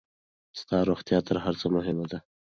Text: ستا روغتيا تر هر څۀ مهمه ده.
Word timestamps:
ستا 0.59 0.77
روغتيا 0.89 1.19
تر 1.27 1.35
هر 1.43 1.53
څۀ 1.61 1.67
مهمه 1.75 2.05
ده. 2.11 2.19